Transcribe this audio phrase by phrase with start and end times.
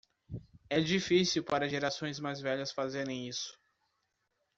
[0.67, 3.55] É difícil para as gerações mais velhas fazerem isso